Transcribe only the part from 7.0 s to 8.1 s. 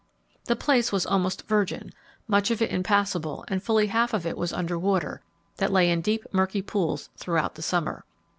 throughout summer.